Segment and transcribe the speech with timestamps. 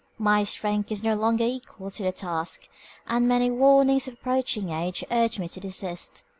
[0.17, 2.67] My strength is no longer equal to the task,
[3.05, 6.23] and many warnings of approaching age urge me to desist.